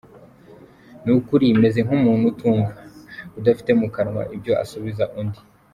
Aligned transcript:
Ni 1.03 1.11
ukuri 1.17 1.45
meze 1.61 1.79
nk’umuntu 1.85 2.23
utumva, 2.31 2.73
Udafite 3.39 3.71
mu 3.79 3.87
kanwa 3.95 4.21
ibyo 4.35 4.53
asubiza 4.63 5.05
undi. 5.21 5.39